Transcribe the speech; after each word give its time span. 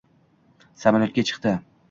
Samolyotga 0.85 1.27
chiqdi 1.31 1.57